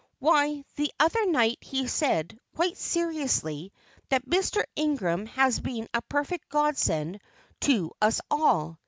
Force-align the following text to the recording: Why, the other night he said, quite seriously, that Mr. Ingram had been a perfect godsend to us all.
Why, 0.17 0.65
the 0.77 0.91
other 0.99 1.27
night 1.29 1.59
he 1.61 1.85
said, 1.87 2.39
quite 2.55 2.75
seriously, 2.75 3.71
that 4.09 4.25
Mr. 4.27 4.63
Ingram 4.75 5.27
had 5.27 5.61
been 5.61 5.87
a 5.93 6.01
perfect 6.01 6.49
godsend 6.49 7.19
to 7.59 7.91
us 8.01 8.19
all. 8.31 8.79